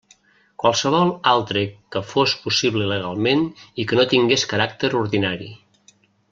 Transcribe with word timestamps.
Qualsevol 0.61 1.11
altre 1.31 1.61
que 1.95 2.01
fos 2.13 2.33
possible 2.45 2.87
legalment 2.93 3.45
i 3.85 3.89
que 3.93 4.01
no 4.01 4.07
tingués 4.15 4.47
caràcter 4.55 4.91
ordinari. 5.03 5.53